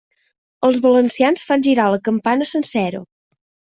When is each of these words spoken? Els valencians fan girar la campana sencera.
Els 0.67 0.79
valencians 0.85 1.45
fan 1.49 1.65
girar 1.67 1.87
la 1.97 2.03
campana 2.09 2.49
sencera. 2.57 3.03